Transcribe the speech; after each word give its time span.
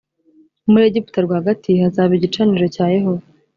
muri 0.69 0.83
egiputa 0.89 1.19
rwagati 1.27 1.69
hazaba 1.81 2.11
igicaniro 2.15 2.65
cya 2.75 2.85
yehova 2.95 3.25